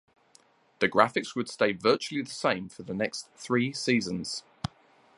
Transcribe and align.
The 0.79 0.89
graphics 0.89 1.35
would 1.35 1.47
stay 1.47 1.73
virtually 1.73 2.23
the 2.23 2.31
same 2.31 2.69
for 2.69 2.81
the 2.81 2.95
next 2.95 3.29
three 3.35 3.71
seasons. 3.71 4.41